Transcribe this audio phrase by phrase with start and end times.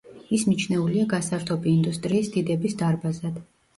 [0.37, 3.39] ის მიჩნეულია გასართობი ინდუსტრიის დიდების დარბაზად.